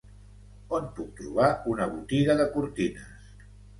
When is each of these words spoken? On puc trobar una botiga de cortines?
On 0.77 0.87
puc 0.99 1.11
trobar 1.19 1.49
una 1.73 1.89
botiga 1.93 2.37
de 2.41 2.49
cortines? 2.57 3.53